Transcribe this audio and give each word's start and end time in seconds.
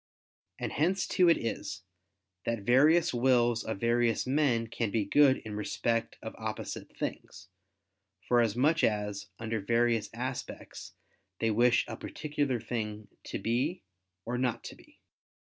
And 0.57 0.71
hence 0.71 1.05
too 1.05 1.29
it 1.29 1.37
is, 1.37 1.83
that 2.43 2.63
various 2.63 3.13
wills 3.13 3.63
of 3.63 3.79
various 3.79 4.25
men 4.25 4.65
can 4.65 4.89
be 4.89 5.05
good 5.05 5.37
in 5.45 5.53
respect 5.55 6.17
of 6.23 6.33
opposite 6.39 6.97
things, 6.97 7.49
for 8.27 8.41
as 8.41 8.55
much 8.55 8.83
as, 8.83 9.27
under 9.37 9.59
various 9.61 10.09
aspects, 10.11 10.95
they 11.37 11.51
wish 11.51 11.85
a 11.87 11.97
particular 11.97 12.59
thing 12.59 13.09
to 13.25 13.37
be 13.37 13.83
or 14.25 14.39
not 14.39 14.63
to 14.63 14.75
be. 14.75 14.97